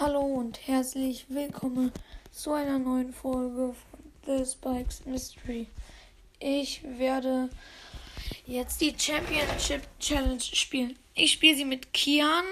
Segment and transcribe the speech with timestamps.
[0.00, 1.92] Hallo und herzlich willkommen
[2.32, 5.68] zu einer neuen Folge von The Spikes Mystery.
[6.40, 7.48] Ich werde
[8.44, 10.98] jetzt die Championship Challenge spielen.
[11.14, 12.44] Ich spiele sie mit Kian,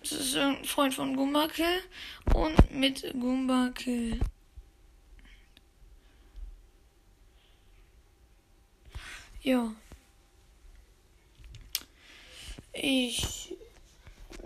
[0.00, 1.80] das ist ein Freund von Gumbakill,
[2.34, 4.20] und mit Gumbakill.
[9.40, 9.72] Ja.
[12.74, 13.57] Ich.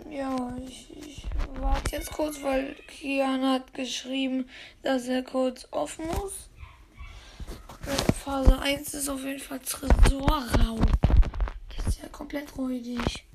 [0.09, 1.25] Ja, ich, ich
[1.59, 4.49] warte jetzt kurz, weil Kian hat geschrieben,
[4.81, 6.49] dass er kurz offen muss.
[8.23, 10.81] Phase 1 ist auf jeden Fall Tresorraum.
[11.75, 13.25] Das ist ja komplett räudig.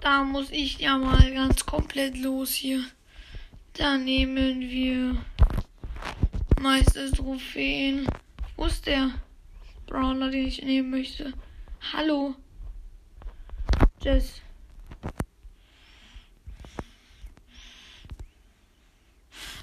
[0.00, 2.84] Da muss ich ja mal ganz komplett los hier.
[3.74, 5.16] Da nehmen wir
[6.60, 8.06] Meistertrophäen.
[8.56, 9.10] Wo ist der
[9.86, 11.32] Brawler, den ich nehmen möchte?
[11.92, 12.34] Hallo.
[14.02, 14.40] Jess.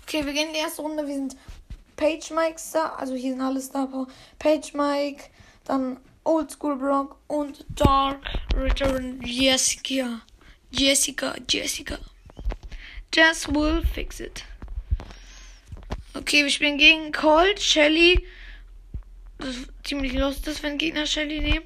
[0.03, 1.05] Okay, wir gehen in die erste Runde.
[1.05, 1.35] Wir sind
[1.97, 2.97] Page Mike Star.
[2.97, 4.07] Also hier sind alle Star Power.
[4.39, 5.25] Page Mike,
[5.65, 8.23] dann Old School Brock und Dark
[8.55, 10.21] Return Jessica.
[10.71, 11.97] Jessica, Jessica.
[13.13, 14.45] Jess will fix it.
[16.13, 18.25] Okay, wir spielen gegen Colt, Shelly.
[19.37, 21.65] Das ist ziemlich lustig, wenn Gegner Shelly nehmen.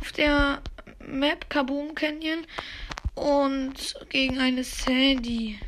[0.00, 0.62] Auf der
[1.06, 2.46] Map Kaboom Canyon.
[3.14, 5.58] Und gegen eine Sandy.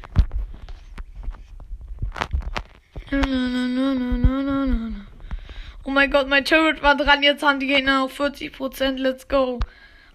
[5.85, 7.23] Oh mein Gott, mein Turret war dran.
[7.23, 8.97] Jetzt haben die Gegner auf 40%.
[8.97, 9.61] Let's go.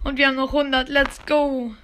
[0.02, 0.88] Und wir haben noch 100.
[0.88, 1.74] Let's go.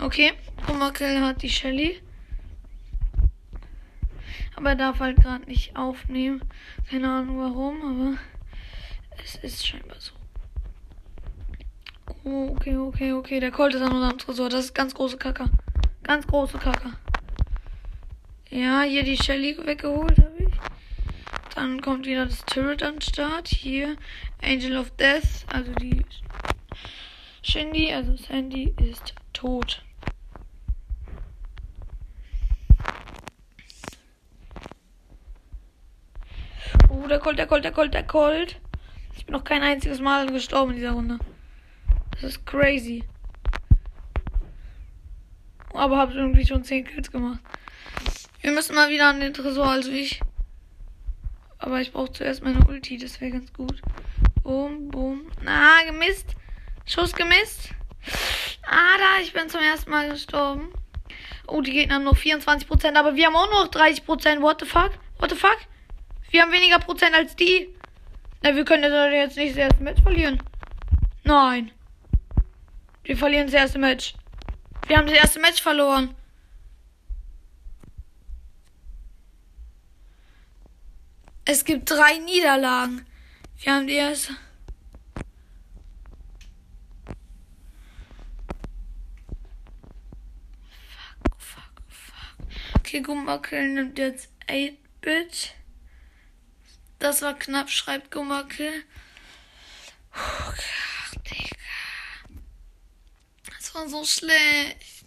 [0.00, 0.32] Okay,
[0.66, 2.00] Kummerkill hat die Shelly.
[4.56, 6.42] Aber er darf halt gerade nicht aufnehmen.
[6.88, 8.18] Keine Ahnung warum, aber
[9.22, 10.12] es ist scheinbar so.
[12.24, 13.40] Oh, okay, okay, okay.
[13.40, 14.48] Der Colt ist an unserem Tresor.
[14.48, 15.46] Das ist ganz große Kacke.
[16.02, 16.92] Ganz große Kacke.
[18.50, 20.54] Ja, hier die Shelly weggeholt habe ich.
[21.54, 23.48] Dann kommt wieder das Turret an den Start.
[23.48, 23.96] Hier
[24.42, 26.04] Angel of Death, also die
[27.42, 29.83] Shindy, also Sandy ist tot.
[37.08, 38.60] Der Colt, der Colt, der Colt, der Colt.
[39.16, 41.18] Ich bin noch kein einziges Mal gestorben in dieser Runde.
[42.12, 43.04] Das ist crazy.
[45.74, 47.40] Aber habe irgendwie schon 10 Kills gemacht.
[48.40, 50.20] Wir müssen mal wieder an den Tresor, also ich.
[51.58, 53.82] Aber ich brauche zuerst meine Ulti, das wäre ganz gut.
[54.42, 55.30] Boom, boom.
[55.42, 56.34] Na, gemisst.
[56.86, 57.70] Schuss gemisst.
[58.66, 60.72] Ah, da, ich bin zum ersten Mal gestorben.
[61.46, 64.40] Oh, die Gegner haben nur 24%, aber wir haben auch noch 30%.
[64.40, 64.92] What the fuck?
[65.18, 65.58] What the fuck?
[66.34, 67.72] Wir haben weniger Prozent als die.
[68.42, 70.42] Na, wir können jetzt nicht das erste Match verlieren.
[71.22, 71.70] Nein.
[73.04, 74.14] Wir verlieren das erste Match.
[74.88, 76.12] Wir haben das erste Match verloren.
[81.44, 83.06] Es gibt drei Niederlagen.
[83.58, 84.32] Wir haben die erste.
[90.98, 92.48] Fuck, fuck, fuck.
[92.80, 95.54] Okay, Gummakel nimmt jetzt 8-Bit.
[96.98, 98.84] Das war knapp, schreibt Gummakel.
[100.12, 100.54] Ach,
[101.26, 101.56] Digga.
[103.56, 105.04] Das war so schlecht.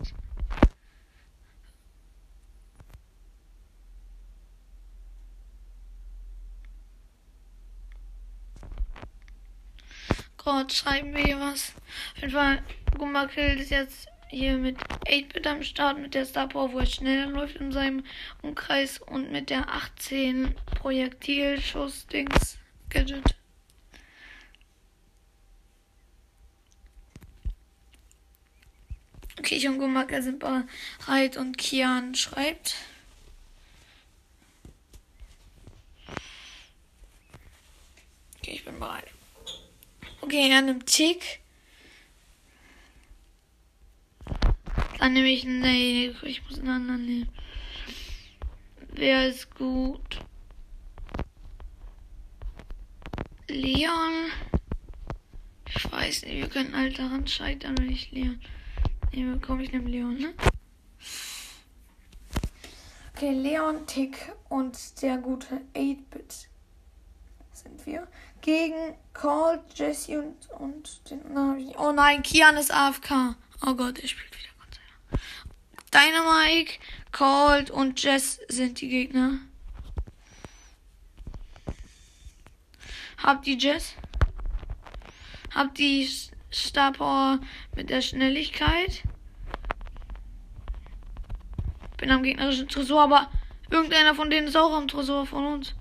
[10.38, 11.74] Gott, schreiben wir hier was.
[12.16, 12.64] Auf jeden Fall,
[12.98, 17.28] Gummakill ist jetzt hier mit 8-Bit am Start, mit der Star Power, wo er schneller
[17.28, 18.04] läuft in seinem
[18.42, 22.58] Umkreis und mit der 18 Projektilschuss-Dings
[22.90, 23.36] Gadget.
[29.40, 32.76] Okay, ich und Gumaka sind bereit und Kian schreibt.
[38.40, 39.08] Okay, ich bin bereit.
[40.22, 41.40] Okay, er nimmt Tick.
[45.00, 45.44] Dann nehme ich.
[45.44, 47.30] Nee, ich muss einen anderen nehmen.
[48.90, 50.20] Wer ist gut?
[53.48, 54.32] Leon.
[55.70, 58.42] Ich weiß nicht, wir können halt daran scheitern, wenn ich Leon
[59.14, 59.40] nehme.
[59.40, 60.34] Komm, ich nehme Leon, ne?
[63.16, 66.50] Okay, Leon, Tick und der gute 8-Bit
[67.52, 68.08] sind wir.
[68.42, 71.22] Gegen Call, Jesse und, und den.
[71.78, 73.36] Oh nein, Kian ist AFK.
[73.66, 74.57] Oh Gott, er spielt wieder.
[75.94, 76.80] Dynamite,
[77.12, 79.40] Cold und Jess sind die Gegner.
[83.24, 83.96] Hab die Jess.
[85.54, 86.08] Hab die
[86.54, 87.40] Star Power
[87.76, 89.04] mit der Schnelligkeit.
[91.98, 93.30] Bin am gegnerischen Tresor, aber
[93.72, 95.74] irgendeiner von denen ist auch am Tresor von uns.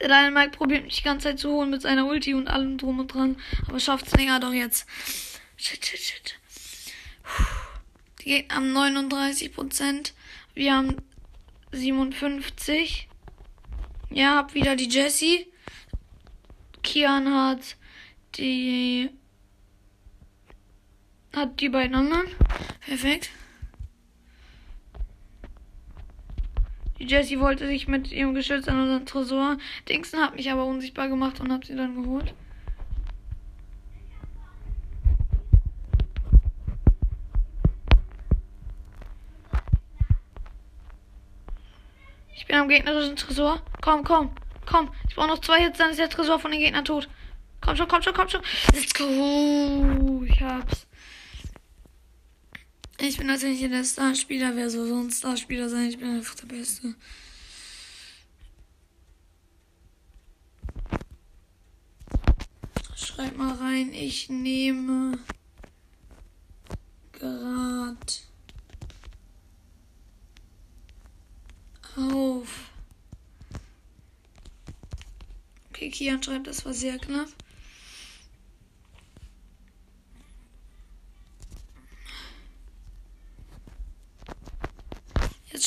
[0.00, 3.00] Der Dynamite probiert mich die ganze Zeit zu holen mit seiner Ulti und allem drum
[3.00, 3.36] und dran.
[3.68, 4.86] Aber schafft's länger doch jetzt.
[5.56, 6.38] Shit, shit, shit.
[8.20, 10.12] Die Gegner haben 39%.
[10.54, 10.96] Wir haben
[11.72, 13.08] 57.
[14.10, 15.46] Ja, hab wieder die Jessie.
[16.82, 17.76] Kian hat
[18.36, 19.10] die
[21.34, 22.26] hat die beiden anderen.
[22.80, 23.30] Perfekt.
[27.00, 29.56] Die Jessie wollte sich mit ihrem Geschütz an unseren Tresor
[29.88, 32.34] dingsen, hat mich aber unsichtbar gemacht und hab sie dann geholt.
[42.36, 43.62] Ich bin am gegnerischen Tresor.
[43.80, 44.32] Komm, komm,
[44.66, 44.90] komm.
[45.08, 47.08] Ich brauche noch zwei Hits, dann ist der Tresor von den Gegnern tot.
[47.62, 48.42] Komm schon, komm schon, komm schon.
[48.74, 50.22] Let's go.
[50.26, 50.86] Ich hab's.
[53.02, 54.54] Ich bin natürlich der Starspieler.
[54.56, 55.88] Wer soll sonst Starspieler sein?
[55.88, 56.94] Ich bin einfach der Beste.
[62.94, 65.18] Schreib mal rein, ich nehme
[67.12, 68.22] grad
[71.96, 72.70] auf.
[75.70, 77.28] Okay, Kian schreibt, das war sehr knapp.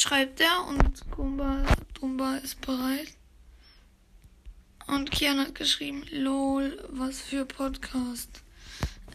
[0.01, 1.63] Schreibt er und Kumba,
[1.99, 3.15] Dumba ist bereit.
[4.87, 8.43] Und Kian hat geschrieben, lol, was für Podcast.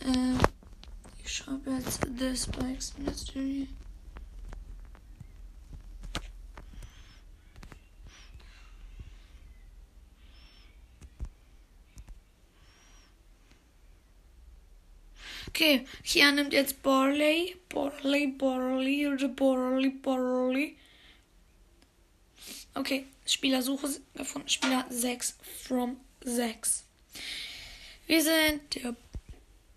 [0.00, 0.38] Äh,
[1.24, 3.68] ich schreibe jetzt The Spikes Mystery.
[15.58, 20.76] Okay, Kian nimmt jetzt Borley, Borley, Borley, Borley, Borley.
[22.74, 24.48] Okay, Spielersuche gefunden.
[24.48, 26.84] Spieler 6 from 6.
[28.06, 28.94] Wir sind der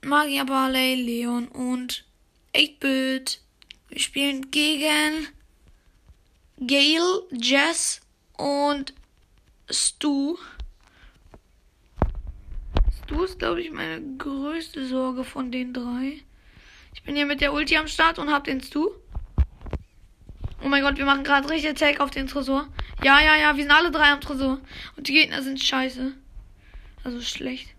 [0.04, 2.06] Magier Barley, Leon und
[2.54, 3.42] 8-Bit.
[3.90, 5.30] Wir spielen gegen
[6.60, 8.02] Gail, Jess
[8.38, 8.94] und
[9.68, 10.38] Stu.
[13.12, 16.22] Stu ist, glaube ich, meine größte Sorge von den drei.
[16.94, 18.90] Ich bin hier mit der Ulti am Start und hab den Stu.
[20.64, 22.70] Oh mein Gott, wir machen gerade richtig Take auf den Tresor.
[23.04, 24.62] Ja, ja, ja, wir sind alle drei am Tresor.
[24.96, 26.14] Und die Gegner sind scheiße.
[27.04, 27.76] Also schlecht.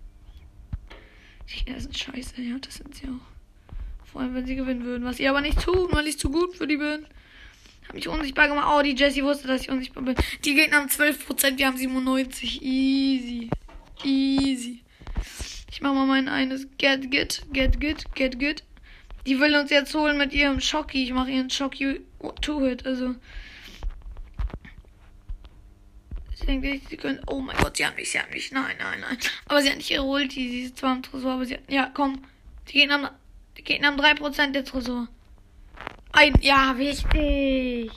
[1.48, 4.04] Die Gegner sind scheiße, ja, das sind sie auch.
[4.04, 5.04] Vor allem, wenn sie gewinnen würden.
[5.04, 7.06] Was sie aber nicht tun, weil ich zu gut für die bin.
[7.88, 8.68] Hab mich unsichtbar gemacht.
[8.70, 10.14] Oh, die Jessie wusste, dass ich unsichtbar bin.
[10.44, 12.60] Die Gegner haben 12%, wir haben 97.
[12.60, 13.48] Easy.
[14.04, 14.81] Easy.
[15.72, 18.62] Ich mach mal mein eines Get, Get, Get, Get, Get, Get.
[19.26, 21.02] Die will uns jetzt holen mit ihrem Schocki.
[21.02, 22.02] Ich mache ihren Schocki
[22.42, 23.14] To-Hit, also.
[26.34, 27.22] Sie denkt, sie können.
[27.26, 28.52] Oh mein Gott, sie haben mich, sie haben mich.
[28.52, 29.16] Nein, nein, nein.
[29.46, 30.50] Aber sie hat nicht ihre Ulti.
[30.50, 31.62] Sie ist zwar im Tresor, aber sie hat.
[31.70, 32.22] Ja, komm.
[32.68, 33.08] Die Gegner haben,
[33.56, 35.08] die Gegner haben 3% der Tresor.
[36.12, 36.34] Ein.
[36.42, 37.90] Ja, wichtig.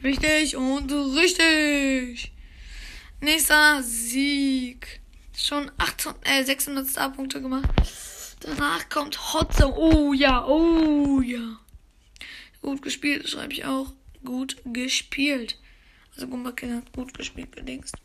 [0.00, 2.32] Wichtig und richtig.
[3.20, 5.03] Nächster Sieg.
[5.36, 7.68] Schon 800, äh, 600 Star-Punkte gemacht.
[8.40, 9.74] Danach kommt Hot Zone.
[9.74, 11.58] Oh ja, oh ja.
[12.62, 13.92] Gut gespielt, schreibe ich auch.
[14.24, 15.58] Gut gespielt.
[16.14, 17.96] Also Gumbakin hat gut gespielt, gedingst.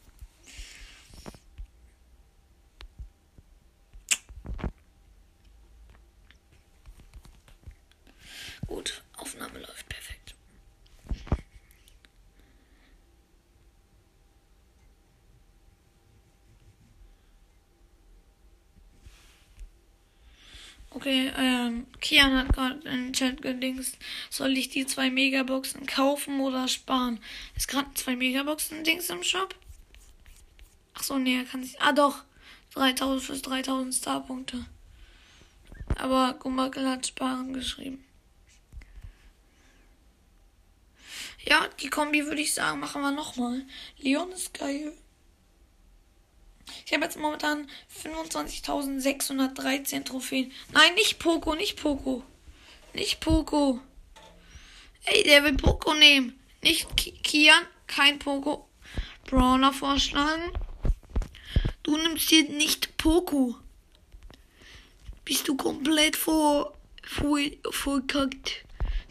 [8.67, 10.35] Gut, Aufnahme läuft perfekt.
[20.91, 23.97] Okay, ähm, Kian hat gerade in den Chat gedingst.
[24.31, 27.19] Soll ich die zwei Megaboxen kaufen oder sparen?
[27.55, 29.53] Ist gerade zwei Megaboxen Dings im Shop?
[30.95, 31.79] Ach so, nee, kann sich.
[31.79, 32.23] Ah, doch.
[32.73, 34.65] 3000 fürs 3000 Starpunkte.
[35.95, 38.03] Aber Gumbakel hat sparen geschrieben.
[41.45, 43.65] Ja, die Kombi würde ich sagen, machen wir nochmal.
[43.97, 44.93] Leon ist geil.
[46.85, 47.69] Ich habe jetzt momentan
[48.03, 50.51] 25.613 Trophäen.
[50.71, 52.23] Nein, nicht Poco, nicht Poco.
[52.93, 53.79] Nicht Poco.
[55.05, 56.39] Ey, der will Poco nehmen.
[56.61, 56.87] Nicht
[57.23, 58.67] Kian, kein Poco.
[59.25, 60.51] Brawler vorschlagen.
[61.83, 63.55] Du nimmst hier nicht Poco.
[65.23, 66.73] Bist du komplett vor,
[67.03, 67.39] vor,
[67.71, 68.65] vorkackt.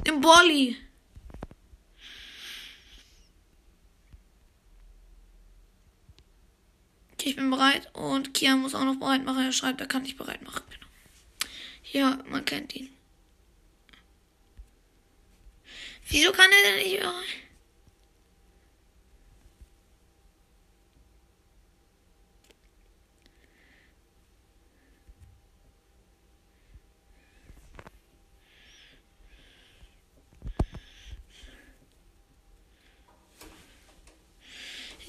[0.04, 0.76] Nimm Bolly.
[7.18, 7.92] Okay, ich bin bereit.
[7.94, 9.44] Und Kian muss auch noch bereit machen.
[9.44, 10.62] Er schreibt, er kann nicht bereit machen.
[10.70, 10.86] Genau.
[11.90, 12.90] Ja, man kennt ihn.
[16.08, 17.47] Wieso kann er denn nicht bereit?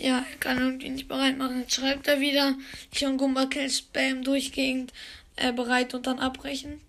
[0.02, 1.60] Ja, er kann irgendwie nicht bereit machen.
[1.60, 2.56] Jetzt schreibt er wieder.
[2.94, 4.94] Ich und Gumba Kill Spam durchgehend
[5.36, 6.80] äh, bereit und dann abbrechen.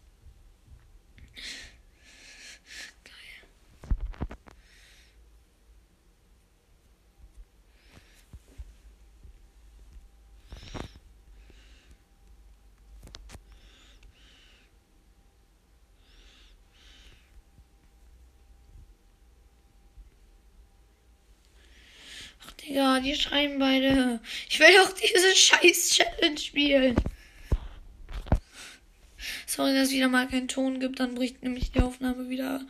[23.30, 24.20] Schreiben beide.
[24.49, 26.96] Ich will doch diese scheiß Challenge spielen.
[29.46, 32.66] Sorry, dass es wieder mal keinen Ton gibt, dann bricht nämlich die Aufnahme wieder.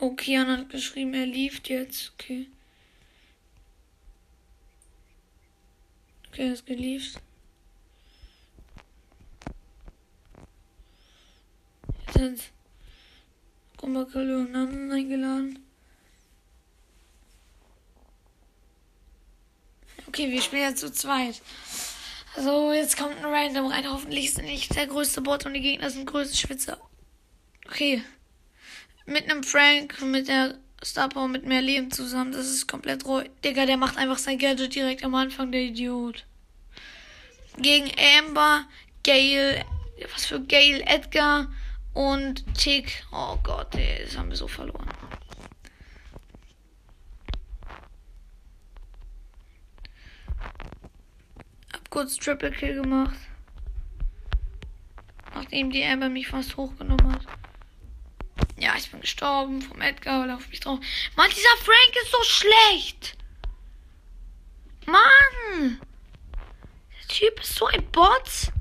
[0.00, 2.12] Okay, Jan hat geschrieben, er lief jetzt.
[2.14, 2.46] Okay.
[6.28, 7.20] Okay, er ist.
[12.24, 12.42] Sind
[13.76, 15.58] Kumakalu und Namen eingeladen.
[20.08, 21.42] Okay, wir spielen jetzt zu zweit.
[22.36, 23.90] Also, jetzt kommt ein Random rein.
[23.90, 26.78] Hoffentlich ist er nicht der größte Bot und die Gegner sind größte Schwitzer.
[27.66, 28.02] Okay.
[29.06, 32.32] Mit einem Frank, mit der Star mit mehr Leben zusammen.
[32.32, 33.22] Das ist komplett roh.
[33.44, 36.24] Digga, der macht einfach sein Gadget direkt am Anfang, der Idiot.
[37.58, 38.66] Gegen Amber,
[39.02, 39.64] Gale,
[40.12, 41.48] was für Gale, Edgar,
[41.94, 43.04] und Tick.
[43.12, 44.88] Oh Gott, ey, das haben wir so verloren.
[51.72, 53.16] Hab kurz Triple Kill gemacht.
[55.34, 57.26] Nachdem die Amber mich fast hochgenommen hat.
[58.58, 60.78] Ja, ich bin gestorben vom Edgar, weil er auf mich drauf.
[61.16, 63.16] Mann, dieser Frank ist so schlecht.
[64.86, 65.80] Mann!
[66.98, 68.52] Der Typ ist so ein Bot.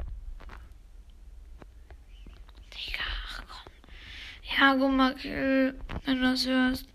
[4.60, 6.88] Ja, Gummakill, wenn du das hörst.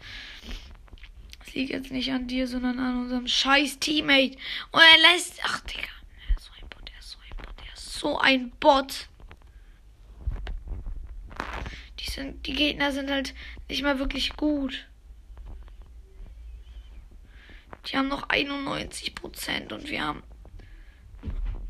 [1.40, 4.36] Das liegt jetzt nicht an dir, sondern an unserem scheiß Teammate.
[4.70, 5.40] Und er lässt.
[5.44, 5.88] Ach, Digga.
[6.28, 9.08] Er ist so ein Bot, er ist so ein Bot, er ist so ein Bot.
[12.00, 13.34] Die, sind, die Gegner sind halt
[13.68, 14.86] nicht mal wirklich gut.
[17.86, 20.22] Die haben noch 91% und wir haben.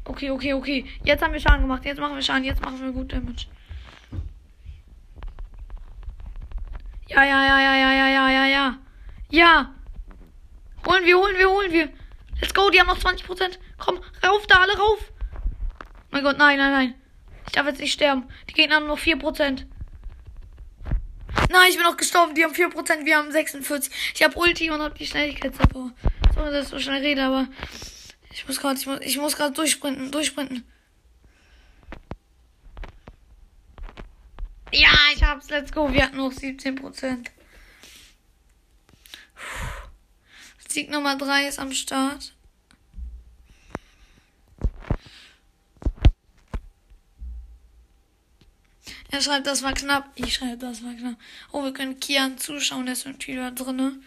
[0.05, 0.87] Okay, okay, okay.
[1.05, 1.85] Jetzt haben wir Schaden gemacht.
[1.85, 2.45] Jetzt machen wir Schaden.
[2.45, 3.47] Jetzt machen wir gut Damage.
[7.09, 8.79] Ja, ja, ja, ja, ja, ja, ja, ja, ja.
[9.31, 9.75] Ja.
[10.87, 11.89] Holen wir, holen wir, holen wir.
[12.41, 13.59] Let's go, die haben noch 20%.
[13.79, 15.13] Komm, rauf da, alle rauf.
[16.11, 16.95] Mein Gott, nein, nein, nein.
[17.47, 18.29] Ich darf jetzt nicht sterben.
[18.51, 19.65] Die Gegner haben noch 4%.
[21.51, 22.35] Nein, ich bin noch gestorben.
[22.35, 23.93] Die haben 4%, wir haben 46.
[24.15, 25.91] Ich habe Ulti und hab die Schnelligkeitsabbau.
[26.35, 27.49] So, dass ich so schnell rede, aber
[28.31, 30.65] ich muss gerade, ich muss, ich muss gerade durchsprinten, durchsprinten.
[35.29, 35.51] Hab's.
[35.51, 35.93] Let's go.
[35.93, 37.27] Wir hatten noch 17%.
[40.67, 42.35] Sieg Nummer 3 ist am Start.
[49.11, 50.11] Er schreibt, das war knapp.
[50.15, 51.17] Ich schreibe, das war knapp.
[51.53, 52.87] Oh, wir können Kian zuschauen.
[52.87, 54.01] Der ist irgendwie da drinne.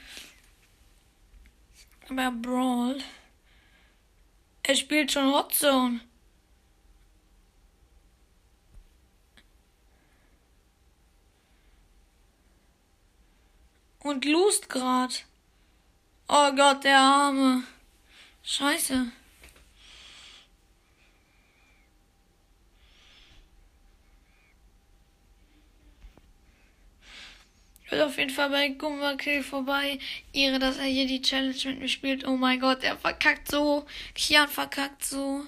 [2.10, 2.98] Aber Brawl.
[4.64, 6.00] Er spielt schon Hot Zone.
[14.04, 15.26] Und lust grad.
[16.28, 17.64] Oh Gott, der Arme.
[18.44, 19.12] Scheiße.
[27.84, 30.00] Ich will auf jeden Fall bei Gumbakill vorbei.
[30.32, 32.26] Ihre, dass er hier die Challenge mit mir spielt.
[32.26, 33.86] Oh mein Gott, er verkackt so.
[34.16, 35.44] Kian verkackt so.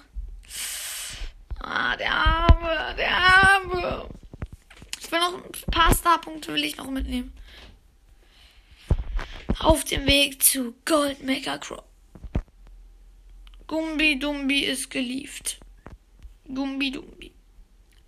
[1.60, 4.08] Ah, der Arme, der Arme.
[5.00, 7.32] Ich will noch ein paar Starpunkte will ich noch mitnehmen.
[9.58, 11.82] Auf dem Weg zu Gold Mega Crow.
[13.66, 15.58] Gumbi Dumbi ist gelieft.
[16.46, 17.32] Gumbi Dumbi.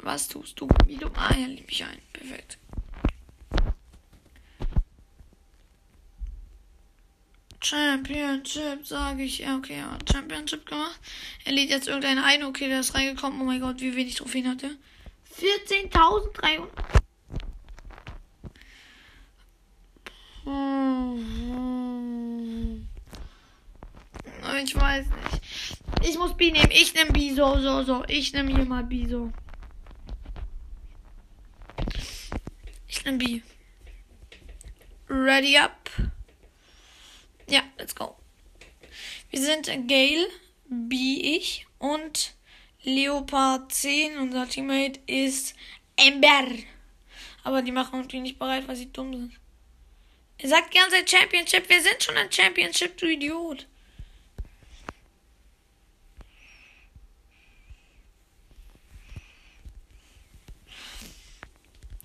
[0.00, 1.17] Was tust du, Gumbi Dumbi?
[1.19, 1.99] Ah, er liebt mich ein.
[2.12, 2.59] Perfekt.
[7.62, 9.38] Championship, sage ich.
[9.38, 9.99] Ja, okay, ja.
[10.11, 11.00] Championship gemacht.
[11.45, 12.45] Er lädt jetzt irgendeinen ein.
[12.45, 13.41] Okay, der ist reingekommen.
[13.41, 14.71] Oh mein Gott, wie wenig Trophäen hat er?
[15.41, 17.06] 14.300.
[24.67, 25.43] Ich weiß nicht.
[26.09, 26.71] Ich muss B nehmen.
[26.71, 27.33] Ich nehme B.
[27.33, 28.05] So, so, so.
[28.09, 29.07] Ich nehme hier mal B.
[29.07, 29.33] So.
[32.88, 33.43] Ich nehme B.
[35.09, 35.91] Ready up.
[37.49, 38.17] Ja, let's go.
[39.31, 40.26] Wir sind Gale,
[40.69, 42.35] B ich und
[42.83, 44.19] Leopard 10.
[44.19, 45.55] Unser Teammate ist
[45.97, 46.49] Ember.
[47.45, 49.46] Aber die machen uns nicht bereit, weil sie dumm sind.
[50.38, 51.69] Er sagt die Zeit Championship.
[51.69, 53.66] Wir sind schon ein Championship, du Idiot.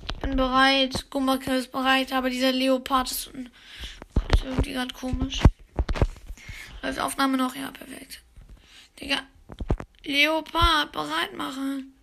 [0.08, 1.10] Ich bin bereit.
[1.10, 5.42] Gumbakill ist bereit, aber dieser Leopard ist, ist irgendwie gerade komisch.
[6.82, 7.56] Läuft Aufnahme noch?
[7.56, 8.22] Ja, perfekt.
[9.00, 9.24] Digga.
[10.04, 11.94] Leopard, bereit machen.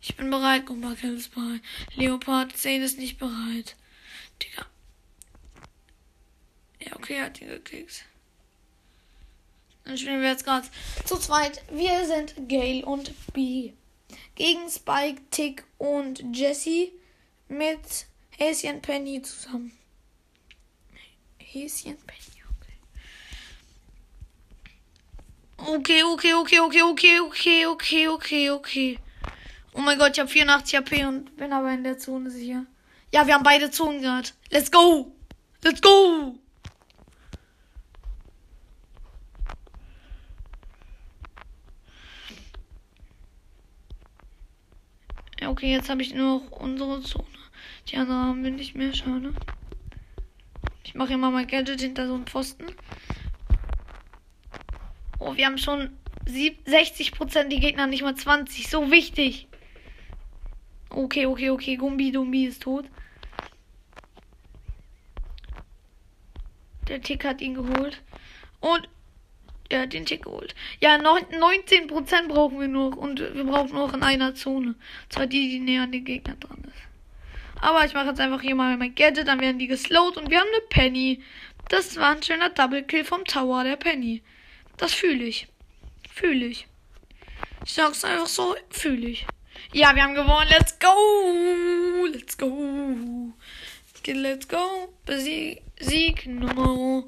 [0.00, 1.62] Ich bin bereit, Gumbakill ist bereit.
[1.94, 3.76] Leopard 10 ist nicht bereit.
[4.42, 4.66] Digga.
[6.80, 8.04] Ja, okay, hat die gekickt.
[9.84, 10.66] Dann spielen wir jetzt gerade
[11.04, 11.62] zu zweit.
[11.70, 13.72] Wir sind Gale und B.
[14.34, 16.90] Gegen Spike, Tick und Jesse
[17.48, 19.72] mit Häschen Penny zusammen.
[21.38, 22.78] Häschen Penny, okay.
[25.56, 26.82] Okay, okay, okay, okay,
[27.20, 28.98] okay, okay, okay, okay.
[29.72, 32.66] Oh mein Gott, ich habe 84 HP und bin aber in der Zone sicher.
[33.12, 34.28] Ja, wir haben beide Zonen gerade.
[34.50, 35.12] Let's go!
[35.62, 36.38] Let's go!
[45.40, 47.24] Ja, okay, jetzt habe ich nur noch unsere Zone.
[47.88, 49.32] Die anderen haben wir nicht mehr, schade.
[50.84, 52.66] Ich mache mal mein Gadget hinter so einem Pfosten.
[55.18, 55.96] Oh, wir haben schon
[56.26, 58.68] 60% die Gegner, nicht mal 20.
[58.68, 59.48] So wichtig.
[60.96, 61.76] Okay, okay, okay.
[61.76, 62.86] Gumbi Dumbi ist tot.
[66.88, 68.00] Der Tick hat ihn geholt.
[68.60, 68.88] Und
[69.68, 70.54] er hat den Tick geholt.
[70.80, 72.96] Ja, 19% brauchen wir noch.
[72.96, 74.74] Und wir brauchen noch in einer Zone.
[75.10, 77.60] Zwar die, die näher an den Gegner dran ist.
[77.60, 79.28] Aber ich mache jetzt einfach hier mal mein Gadget.
[79.28, 80.16] Dann werden die geslowt.
[80.16, 81.22] Und wir haben eine Penny.
[81.68, 84.22] Das war ein schöner Double Kill vom Tower der Penny.
[84.78, 85.46] Das fühle ich.
[86.10, 86.66] Fühle ich.
[87.66, 89.26] Ich sag's einfach so, fühle ich.
[89.72, 90.48] Ja, wir haben gewonnen.
[90.48, 92.06] Let's go.
[92.06, 93.32] Let's go.
[94.06, 94.94] Let's go.
[95.08, 97.04] Sieg, Sieg Nummer.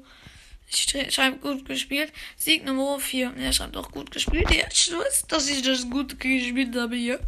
[0.69, 2.11] Ich schreibe gut gespielt.
[2.35, 3.33] Sieg Nummer 4.
[3.37, 4.47] Er schreibt auch gut gespielt.
[4.51, 7.19] Ich weiß, dass ich das gut gespielt habe hier.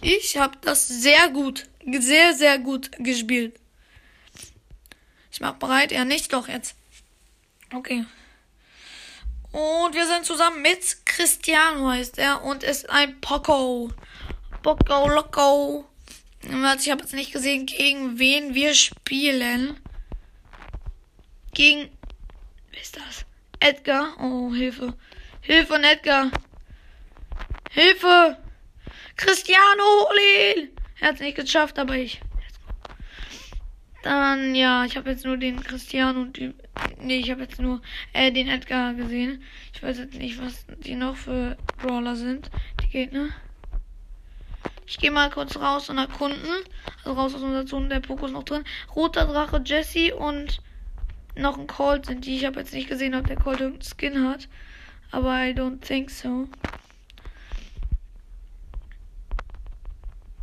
[0.00, 3.58] Ich habe das sehr gut, sehr, sehr gut gespielt.
[5.32, 5.92] Ich mach bereit.
[5.92, 6.76] Ja, nicht doch jetzt.
[7.72, 8.04] Okay.
[9.52, 13.90] Und wir sind zusammen mit Cristiano heißt er und ist ein Poco.
[14.62, 15.84] Bocco Loco.
[16.42, 19.80] Ich habe jetzt nicht gesehen, gegen wen wir spielen.
[21.52, 21.90] Gegen.
[22.70, 23.26] Wer ist das?
[23.60, 24.16] Edgar.
[24.20, 24.94] Oh, Hilfe.
[25.40, 26.30] Hilfe und Edgar.
[27.70, 28.36] Hilfe!
[29.16, 30.68] Cristiano, hol!
[31.00, 32.20] Er hat es nicht geschafft, aber ich.
[34.02, 36.54] Dann, ja, ich habe jetzt nur den Cristiano und die.
[37.00, 37.80] Nee, ich habe jetzt nur
[38.12, 39.42] äh, den Edgar gesehen.
[39.74, 42.50] Ich weiß jetzt nicht, was die noch für Brawler sind.
[42.82, 43.30] Die Gegner.
[44.86, 46.50] Ich gehe mal kurz raus und erkunden.
[46.98, 48.64] Also raus aus unserer Zone, der Pokus noch drin.
[48.94, 50.60] Roter Drache Jesse und
[51.34, 52.36] noch ein Colt sind die.
[52.36, 54.48] Ich habe jetzt nicht gesehen, ob der Colt irgendeinen Skin hat.
[55.10, 56.48] Aber I don't think so.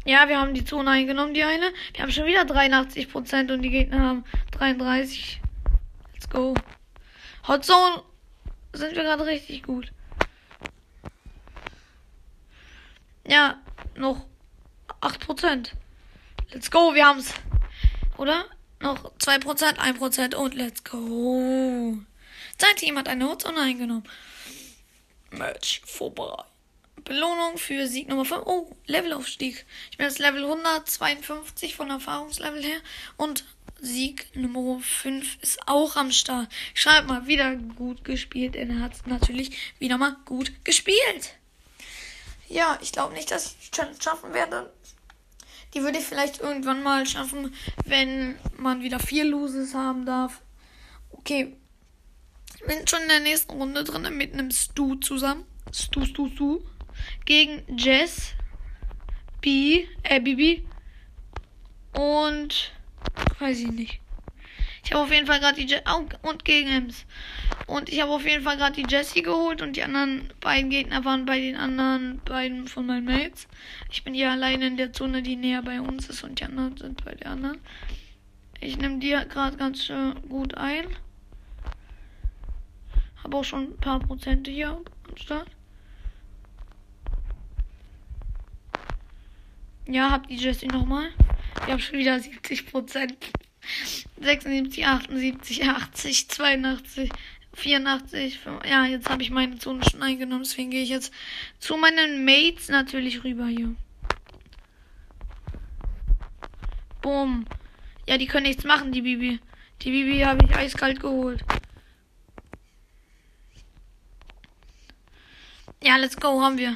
[0.05, 1.71] Ja, wir haben die Zone eingenommen, die eine.
[1.93, 5.41] Wir haben schon wieder 83% und die Gegner haben 33.
[6.13, 6.55] Let's go.
[7.47, 8.01] Hot Zone
[8.73, 9.91] sind wir gerade richtig gut.
[13.27, 13.59] Ja,
[13.99, 14.25] noch
[15.01, 15.71] 8%.
[16.51, 17.33] Let's go, wir haben's.
[18.17, 18.45] Oder?
[18.81, 21.97] Noch 2%, 1% und let's go.
[22.57, 24.03] Sein Team hat eine Hotzone eingenommen.
[25.31, 26.43] Match vorbei.
[27.03, 28.43] Belohnung für Sieg Nummer 5.
[28.45, 29.65] Oh, Levelaufstieg.
[29.91, 32.79] Ich bin jetzt Level 152 von Erfahrungslevel her.
[33.17, 33.45] Und
[33.79, 36.49] Sieg Nummer 5 ist auch am Start.
[36.73, 38.55] Ich schreibe mal wieder gut gespielt.
[38.55, 41.38] Er hat natürlich wieder mal gut gespielt.
[42.49, 44.73] Ja, ich glaube nicht, dass ich die schaffen werde.
[45.73, 47.53] Die würde ich vielleicht irgendwann mal schaffen,
[47.85, 50.41] wenn man wieder vier Loses haben darf.
[51.11, 51.55] Okay.
[52.55, 55.45] Ich bin schon in der nächsten Runde drin mit einem Stu zusammen.
[55.71, 56.61] Stu, Stu, Stu.
[57.23, 58.33] Gegen Jess,
[59.39, 60.67] B, äh, Bibi
[61.93, 62.73] und
[63.39, 64.01] weiß ich nicht.
[64.89, 65.83] Ich habe auf jeden Fall gerade die Jessie.
[65.87, 67.05] Oh, und gegen Ems.
[67.67, 71.05] Und ich habe auf jeden Fall gerade die Jessie geholt und die anderen beiden Gegner
[71.05, 73.47] waren bei den anderen beiden von meinen Mates.
[73.91, 76.75] Ich bin hier alleine in der Zone, die näher bei uns ist und die anderen
[76.75, 77.59] sind bei der anderen.
[78.61, 80.87] Ich nehme die gerade ganz schön gut ein.
[83.23, 85.51] Habe auch schon ein paar Prozente hier am Start.
[89.85, 91.09] Ja, habt die Jessie nochmal.
[91.67, 93.31] Ich habe schon wieder 70 Prozent.
[94.21, 97.09] 76, 78, 80, 82,
[97.53, 98.39] 84.
[98.67, 100.43] Ja, jetzt habe ich meine Zone schon eingenommen.
[100.43, 101.13] Deswegen gehe ich jetzt
[101.59, 103.75] zu meinen Mates natürlich rüber hier.
[107.01, 107.45] Boom.
[108.07, 109.39] Ja, die können nichts machen, die Bibi.
[109.81, 111.43] Die Bibi habe ich eiskalt geholt.
[115.81, 116.75] Ja, let's go, haben wir.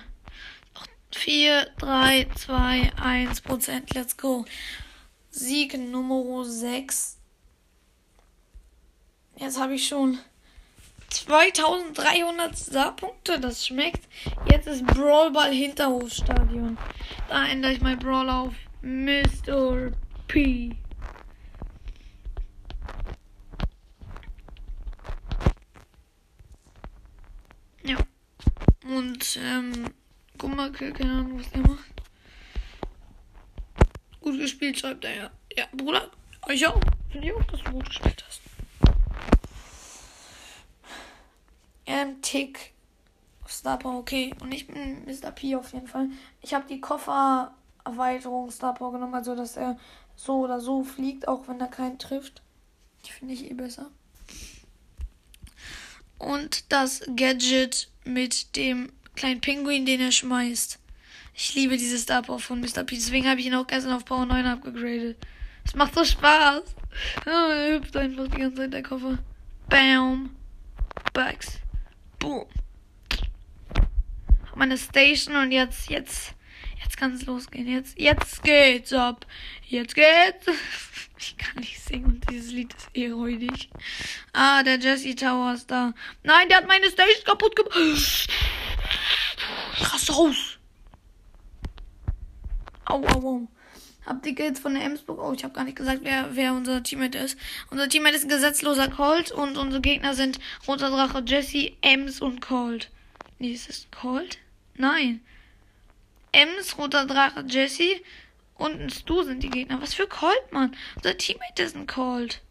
[1.12, 3.94] 4, 3, 2, 1 Prozent.
[3.94, 4.46] Let's go.
[5.36, 7.18] Sieg Nummer 6.
[9.36, 10.20] Jetzt habe ich schon
[11.10, 13.40] 2300 Star-Punkte.
[13.40, 14.08] Das schmeckt.
[14.52, 16.78] Jetzt ist Brawlball Hinterhofstadion.
[17.30, 19.92] Da ändere ich mein Brawl auf Mr.
[20.28, 20.76] P.
[27.84, 27.98] Ja.
[28.86, 29.94] Und, ähm,
[30.44, 31.93] mal, keine Ahnung, was der macht.
[34.24, 35.32] Gut gespielt, schreibt er ja.
[35.56, 36.10] Ja, Bruder,
[36.50, 36.80] ich auch.
[37.12, 38.42] Finde ich auch, dass du gut gespielt hast.
[41.86, 42.72] Ähm, Tick.
[43.46, 44.34] Star Power, okay.
[44.40, 45.32] Und ich bin Mr.
[45.32, 46.08] P auf jeden Fall.
[46.42, 49.78] Ich habe die Koffererweiterung Star Power genommen, also dass er
[50.16, 52.42] so oder so fliegt, auch wenn er keinen trifft.
[53.06, 53.92] Die finde ich eh besser.
[56.18, 60.80] Und das Gadget mit dem kleinen Pinguin, den er schmeißt.
[61.36, 62.84] Ich liebe dieses Star Power von Mr.
[62.84, 62.96] P.
[62.96, 65.18] Deswegen habe ich ihn auch gestern auf Power 9 abgegradet.
[65.66, 66.64] Es macht so Spaß.
[67.26, 69.18] Oh, er hüpft einfach die ganze Zeit der Koffer.
[69.68, 70.36] Bam.
[71.14, 71.60] Bugs.
[72.20, 72.46] Boom.
[74.56, 76.36] Meine Station und jetzt, jetzt,
[76.82, 77.68] jetzt kann es losgehen.
[77.68, 79.26] Jetzt, jetzt geht's ab.
[79.68, 80.46] Jetzt geht's.
[81.26, 83.70] Ich kann nicht singen und dieses Lied ist eh räudig.
[84.34, 85.94] Ah, der Jesse Tower ist da.
[86.22, 88.28] Nein, der hat meine Station kaputt gemacht.
[89.80, 90.53] Krass raus.
[92.86, 93.48] Au, au, au.
[94.06, 95.20] Habt ihr jetzt von der Emsburg?
[95.20, 97.38] Oh, ich habe gar nicht gesagt, wer, wer unser Teammate ist.
[97.72, 102.42] Unser Teammate ist ein gesetzloser Colt und unsere Gegner sind Roter Drache, Jesse, Ems und
[102.42, 102.90] Colt.
[103.40, 104.40] Nee, ist das Colt?
[104.76, 105.22] Nein.
[106.34, 108.02] Ems, Roter Drache, Jesse
[108.56, 109.82] und ein Stu sind die Gegner.
[109.82, 110.76] Was für Colt, Mann?
[110.98, 112.42] Unser Teammate ist ein Colt.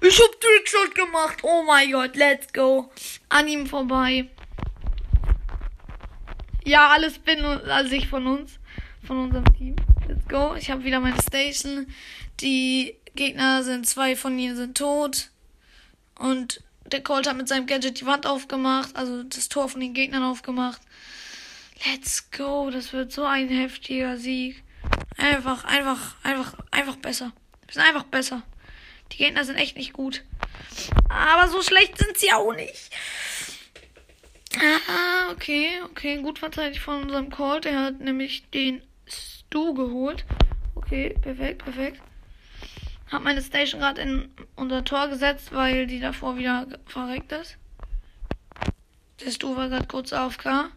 [0.00, 1.38] Ich hab Trickshot gemacht.
[1.42, 2.90] Oh mein Gott, let's go.
[3.28, 4.28] An ihm vorbei.
[6.68, 8.58] Ja, alles bin also ich von uns,
[9.02, 9.74] von unserem Team.
[10.06, 10.54] Let's go.
[10.54, 11.86] Ich habe wieder meine Station.
[12.40, 15.30] Die Gegner sind zwei von ihnen sind tot
[16.18, 19.94] und der Colt hat mit seinem Gadget die Wand aufgemacht, also das Tor von den
[19.94, 20.82] Gegnern aufgemacht.
[21.86, 24.62] Let's go, das wird so ein heftiger Sieg.
[25.16, 27.32] Einfach, einfach, einfach, einfach besser.
[27.66, 28.42] Wir sind einfach besser.
[29.12, 30.22] Die Gegner sind echt nicht gut.
[31.08, 32.90] Aber so schlecht sind sie auch nicht.
[34.60, 36.20] Ah, okay, okay.
[36.20, 37.64] Gut verteidigt von unserem Colt.
[37.66, 40.24] Er hat nämlich den Stu geholt.
[40.74, 42.00] Okay, perfekt, perfekt.
[43.10, 47.56] Hab meine Station gerade in unser Tor gesetzt, weil die davor wieder verreckt ist.
[49.24, 50.70] Der Stu war gerade kurz AFK.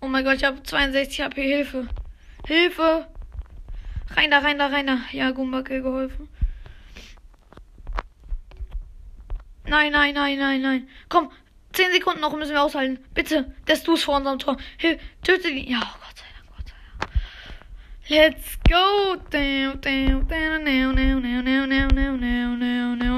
[0.00, 1.42] Oh mein Gott, ich habe 62 HP.
[1.42, 1.88] Hilfe.
[2.46, 3.06] Hilfe.
[4.16, 4.98] Rein da, rein da, rein da.
[5.12, 6.28] Ja, Gumbacke geholfen.
[9.66, 10.88] Nein, nein, nein, nein, nein.
[11.08, 11.30] Komm,
[11.72, 13.02] 10 Sekunden noch müssen wir aushalten.
[13.14, 14.56] Bitte, der Stu ist vor unserem Tor.
[14.76, 15.70] Hilf, töte ihn.
[15.70, 17.12] Ja, oh Gott sei Dank, Gott sei Dank.
[18.08, 19.16] Let's go.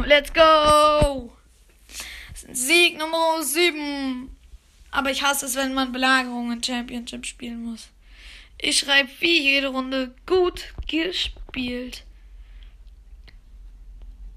[0.06, 1.32] Let's go.
[2.52, 4.30] Sieg Nummer 7.
[4.92, 7.90] Aber ich hasse es, wenn man Belagerungen Championship spielen muss.
[8.58, 12.04] Ich schreibe wie jede Runde gut gespielt.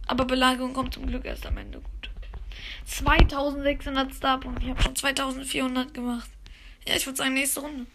[0.08, 2.10] Aber Belagerung kommt zum Glück erst am Ende gut.
[2.86, 4.64] 2600 Starpunkte.
[4.64, 6.30] Ich habe schon 2400 gemacht.
[6.88, 7.86] Ja, ich würde sagen, nächste Runde.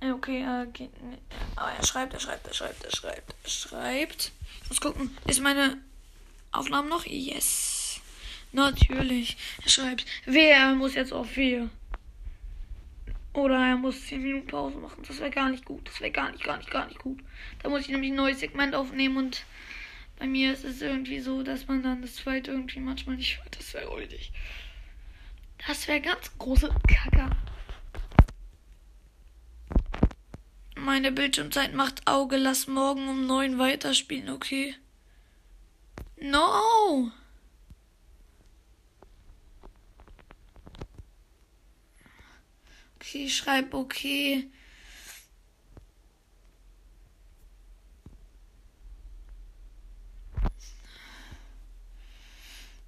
[0.00, 1.22] Okay, äh, geht nicht.
[1.56, 4.32] Oh, er schreibt, er schreibt, er schreibt, er schreibt, er schreibt.
[4.62, 5.16] Ich muss gucken.
[5.26, 5.76] Ist meine
[6.52, 7.04] Aufnahme noch?
[7.04, 8.00] Yes.
[8.52, 9.36] Natürlich.
[9.64, 11.68] Er schreibt, wer muss jetzt auf 4?
[13.38, 15.04] Oder er muss 10 Minuten Pause machen.
[15.06, 15.86] Das wäre gar nicht gut.
[15.86, 17.20] Das wäre gar nicht, gar nicht, gar nicht gut.
[17.62, 19.44] Da muss ich nämlich ein neues Segment aufnehmen und
[20.18, 23.56] bei mir ist es irgendwie so, dass man dann das zweite irgendwie manchmal nicht hört.
[23.56, 24.32] Das wäre räudig.
[25.68, 27.30] Das wäre ganz große Kacke.
[30.74, 32.38] Meine Bildschirmzeit macht Auge.
[32.38, 34.74] Lass morgen um 9 weiterspielen, okay?
[36.20, 37.12] No!
[43.08, 44.50] Okay, ich schreibe okay.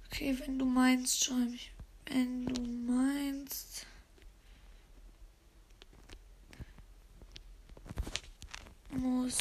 [0.05, 1.71] Okay, wenn du meinst, schreibe ich.
[2.05, 3.87] Wenn du meinst.
[8.91, 9.39] Muss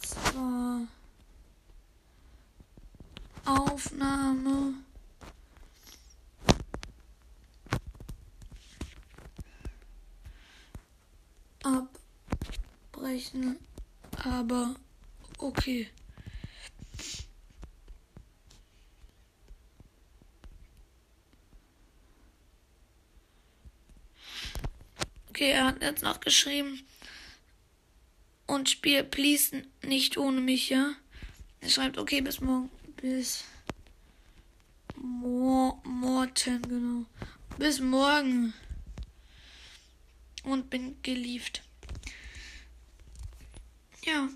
[0.00, 0.86] zwar
[3.46, 4.74] Aufnahme
[12.92, 13.58] abbrechen,
[14.24, 14.74] aber
[15.38, 15.88] okay.
[25.28, 26.82] Okay, er hat jetzt noch geschrieben.
[28.46, 30.94] Und spiel please nicht ohne mich, ja?
[31.60, 32.70] Er schreibt, okay, bis morgen.
[32.96, 33.44] Bis
[34.96, 35.80] Mor
[36.34, 37.04] genau.
[37.56, 38.52] Bis morgen.
[40.48, 41.62] Und bin gelieft.
[44.02, 44.28] Ja.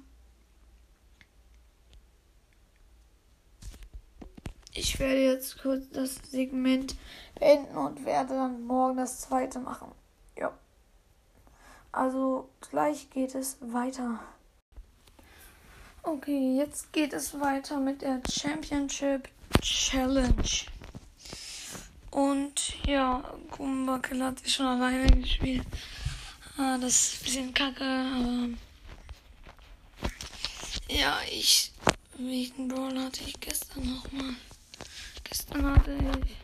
[4.75, 6.97] Ich werde jetzt kurz das Segment
[7.39, 9.93] beenden und werde dann morgen das zweite machen.
[10.37, 10.53] Ja.
[11.93, 14.21] Also gleich geht es weiter.
[16.03, 19.29] Okay, jetzt geht es weiter mit der Championship
[19.63, 20.67] Challenge.
[22.11, 23.23] Und ja,
[23.57, 25.67] Gumbakel hat sich schon alleine gespielt.
[26.57, 28.49] Ah, das ist ein bisschen kacke, aber.
[30.89, 31.73] Ja, ich.
[32.19, 34.35] Welchen Brawl hatte ich gestern nochmal?
[35.25, 36.37] Gestern hatte ich.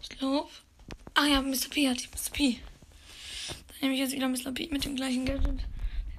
[0.00, 0.48] Ich glaube.
[1.14, 1.68] Ah ja, Mr.
[1.70, 2.30] P hatte ich Mr.
[2.32, 2.60] P.
[3.48, 4.52] Dann nehme ich jetzt wieder Mr.
[4.52, 5.60] P mit dem gleichen Gadget.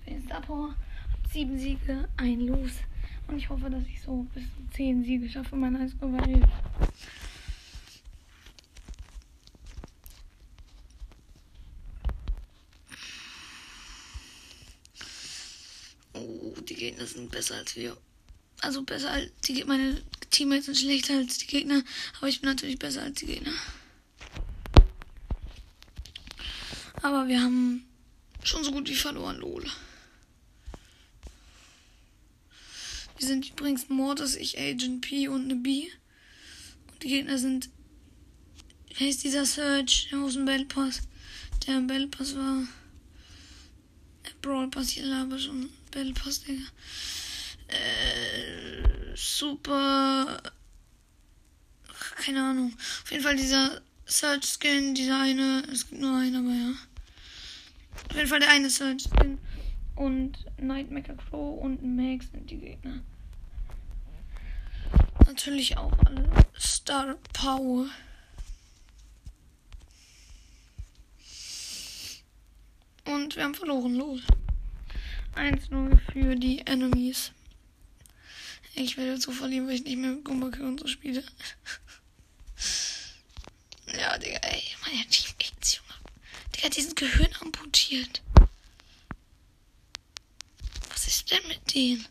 [0.06, 0.76] Der Star Power.
[1.32, 2.72] Sieben Siege, ein Los.
[3.28, 5.56] Und ich hoffe, dass ich so bis zu zehn Siege schaffe.
[5.56, 6.44] Mein Highscore war 11.
[16.14, 17.98] Oh, die Gegner sind besser als wir.
[18.62, 21.82] Also besser als die meine Teammates sind schlechter als die Gegner,
[22.18, 23.54] aber ich bin natürlich besser als die Gegner.
[27.02, 27.86] Aber wir haben
[28.44, 29.66] schon so gut wie verloren, lol.
[33.18, 35.88] Wir sind übrigens Mortis, ich Agent P und eine B.
[36.92, 37.70] Und die Gegner sind.
[38.90, 40.10] Wie heißt dieser Search?
[40.12, 41.02] Der aus dem Battle Pass.
[41.66, 42.68] Der im Battle Pass war.
[44.26, 45.70] Der Brawl Pass hier laber schon.
[45.92, 46.64] Battle Pass, Digga.
[47.68, 50.42] Äh, super.
[52.18, 52.74] Keine Ahnung.
[53.04, 55.64] Auf jeden Fall dieser Search Skin, dieser eine.
[55.72, 56.74] Es gibt nur einen, aber ja.
[58.10, 59.38] Auf jeden Fall der eine Search Skin.
[59.96, 63.02] Und Nightmaker Crow und Max sind die Gegner.
[65.26, 67.88] Natürlich auch alle Star Power.
[73.06, 74.22] Und wir haben verloren, los.
[75.40, 77.32] 1-0 für die Enemies.
[78.76, 81.24] Ich werde so verlieren, weil ich nicht mehr mit Gumbake und so spiele.
[83.98, 85.94] ja, Digga, ey, meine Teammates, Junge.
[86.56, 88.22] Digga, die sind Gehirn amputiert.
[90.90, 92.06] Was ist denn mit denen?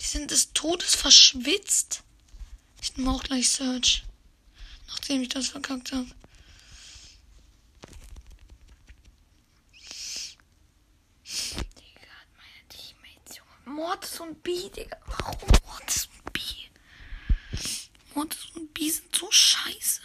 [0.00, 2.02] Die sind des Todes verschwitzt.
[2.82, 4.04] Ich nehme auch gleich Search.
[4.88, 6.06] Nachdem ich das verkackt habe.
[11.26, 13.65] Digga, meine Teammates, Junge.
[13.76, 14.96] Mortis und B, Digga.
[15.06, 16.40] Warum Mortis und B?
[18.14, 20.00] Mortis und B sind so scheiße.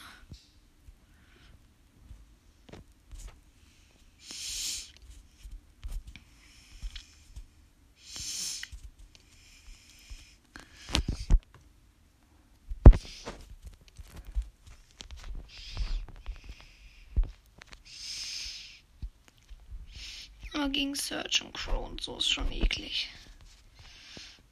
[20.72, 23.10] Gegen Search und Crow und so ist schon eklig.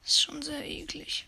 [0.10, 1.28] Ist schon sehr eklig.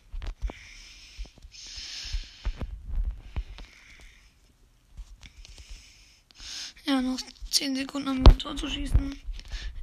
[6.86, 7.20] Ja, noch
[7.52, 9.22] 10 Sekunden um ein Tor zu schießen.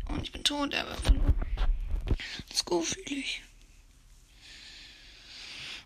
[0.08, 1.32] Und ich bin tot, aber verloren.
[2.48, 3.40] Let's go, fühle ich.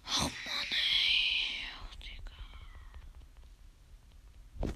[0.06, 1.66] Oh Mann, ey.
[1.82, 1.92] Oh,
[4.62, 4.72] Digga.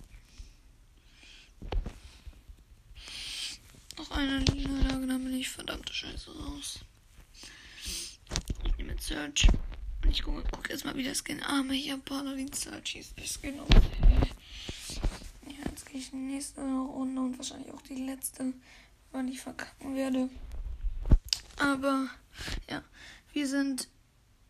[3.96, 6.81] Noch eine Niederlage, dann bin ich verdammte Scheiße raus.
[8.64, 9.49] Ich nehme jetzt Search.
[10.03, 13.12] Und ich gucke guck jetzt mal, wie das Skin Arme hier Paladin Search hieß.
[13.16, 13.68] Das Skin aus.
[15.46, 18.55] Ja, jetzt gehe ich in die nächste Runde und wahrscheinlich auch die letzte,
[19.12, 20.31] weil ich verkacken werde.
[21.59, 22.09] Aber
[22.70, 22.83] ja,
[23.35, 23.88] wir sind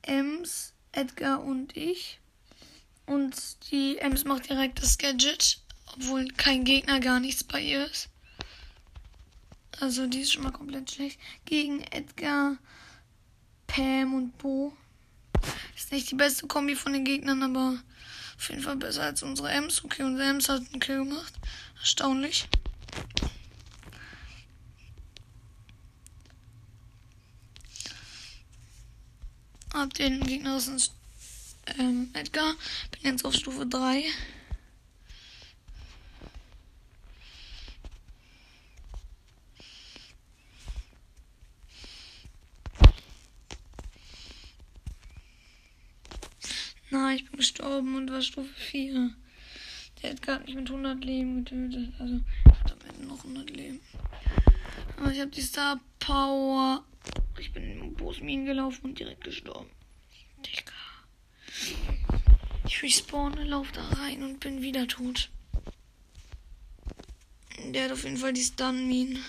[0.02, 2.20] Ems, Edgar und ich.
[3.07, 3.35] Und
[3.72, 5.61] die Ems macht direkt das Gadget,
[5.94, 8.09] obwohl kein Gegner gar nichts bei ihr ist.
[9.81, 11.18] Also die ist schon mal komplett schlecht.
[11.44, 12.57] Gegen Edgar,
[13.66, 14.72] Pam und Bo.
[15.77, 17.79] Ist nicht die beste Kombi von den Gegnern, aber
[18.37, 19.85] auf jeden Fall besser als unsere Ems.
[19.85, 21.35] Okay, unsere Ems hat einen Kill gemacht.
[21.79, 22.49] Erstaunlich.
[29.72, 30.92] Hab den Gegner ist
[31.79, 32.55] ähm, Edgar.
[32.92, 34.05] Bin jetzt auf Stufe 3.
[46.96, 49.11] Na, ich bin gestorben und war Stufe 4.
[50.00, 51.92] Der hat gerade mich mit 100 Leben getötet.
[51.98, 53.80] Also, ich habe noch 100 Leben.
[54.96, 56.82] Aber ich habe die Star Power.
[57.38, 59.68] Ich bin in Bosmin gelaufen und direkt gestorben.
[60.38, 60.72] Digga.
[62.64, 65.28] Ich respawne, lauf da rein und bin wieder tot.
[67.74, 69.22] Der hat auf jeden Fall die Stun-Minen.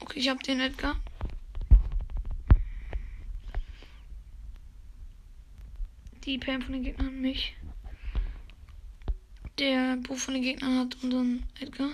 [0.00, 0.98] Okay, ich hab den Edgar.
[6.28, 7.56] Die Pam von den Gegnern mich.
[9.58, 11.88] Der Bo von den Gegnern hat unseren Edgar.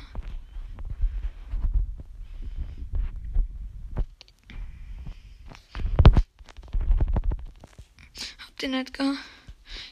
[8.45, 9.15] Hab den Edgar.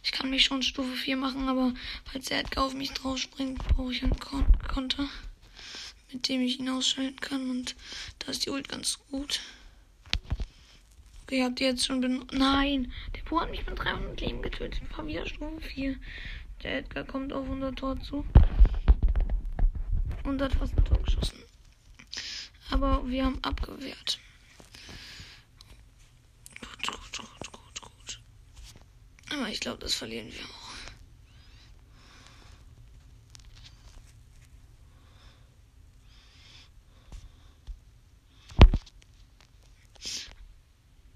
[0.02, 1.72] Ich kann mich schon Stufe 4 machen, aber
[2.04, 5.08] falls der Edgar auf mich drauf springt, brauche ich einen Kon Konter,
[6.12, 7.48] mit dem ich ihn ausschalten kann.
[7.48, 7.76] Und
[8.18, 9.38] da ist die Ult ganz gut.
[11.32, 12.34] Okay, habt ihr jetzt schon benutzt?
[12.34, 14.82] Nein, der Po hat mich mit 300 Leben getötet.
[14.86, 15.96] Ich war wieder Stufe 4.
[16.62, 18.26] Der Edgar kommt auf unser Tor zu.
[20.24, 21.42] Und hat fast ein Tor geschossen.
[22.70, 24.20] Aber wir haben abgewehrt.
[26.60, 28.20] Gut, gut, gut, gut, gut.
[29.30, 30.61] Aber ich glaube, das verlieren wir auch.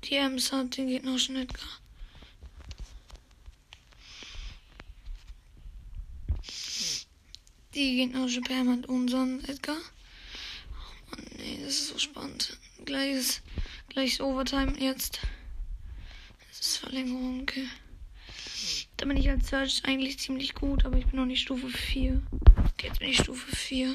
[0.08, 1.68] Die Ems hat den gegnerischen Edgar.
[7.74, 9.76] Die gegnerische Pam hat unseren Edgar.
[9.76, 12.56] Oh Mann, nee, das ist so spannend.
[12.84, 13.42] Gleich ist,
[13.88, 15.20] gleich ist Overtime jetzt.
[16.48, 17.68] Das ist Verlängerung, okay.
[18.96, 22.22] Da bin ich als Search eigentlich ziemlich gut, aber ich bin noch nicht Stufe 4.
[22.72, 23.94] Okay, jetzt bin ich Stufe 4.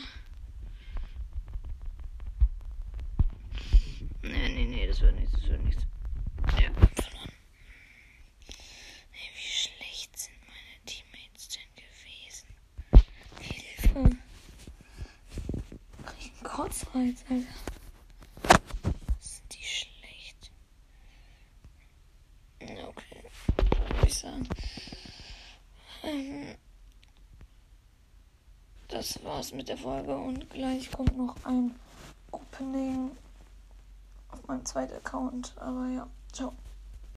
[4.23, 5.83] Nee, nee, nee, das wird nichts, das wird nichts.
[6.59, 7.31] Ja, verloren.
[9.11, 12.47] Hey, wie schlecht sind meine Teammates denn gewesen?
[13.39, 14.17] Hilfe.
[16.05, 18.61] Krieg ich einen Kotzreiz, Alter.
[19.19, 20.51] Sind die schlecht?
[22.61, 23.23] Ja, Okay,
[23.63, 24.47] würde ich sagen.
[26.03, 26.55] Ähm,
[28.87, 31.73] das war's mit der Folge und gleich kommt noch ein
[32.31, 33.09] Opening
[34.29, 35.55] auf meinem zweiten Account.
[35.57, 36.53] Aber ja, ciao.